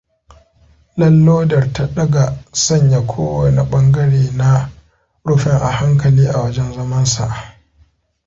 [0.99, 2.23] Lallodar ta ɗaga
[2.63, 4.49] sanya ko wane ɓangare na
[5.25, 7.25] rufin a hankali a wajen zamansa.